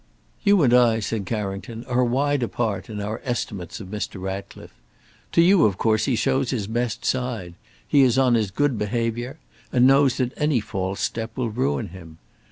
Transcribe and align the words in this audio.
"You 0.43 0.63
and 0.63 0.73
I," 0.73 0.99
said 0.99 1.27
Carrington, 1.27 1.85
"are 1.85 2.03
wide 2.03 2.41
apart 2.41 2.89
in 2.89 2.99
our 2.99 3.21
estimates 3.23 3.79
of 3.79 3.89
Mr. 3.89 4.19
Ratcliffe. 4.19 4.73
To 5.33 5.43
you, 5.43 5.65
of 5.67 5.77
course, 5.77 6.05
he 6.05 6.15
shows 6.15 6.49
his 6.49 6.65
best 6.65 7.05
side. 7.05 7.53
He 7.87 8.01
is 8.01 8.17
on 8.17 8.33
his 8.33 8.49
good 8.49 8.79
behaviour, 8.79 9.37
and 9.71 9.85
knows 9.85 10.17
that 10.17 10.33
any 10.37 10.59
false 10.59 11.01
step 11.01 11.37
will 11.37 11.51
ruin 11.51 11.89
him. 11.89 12.17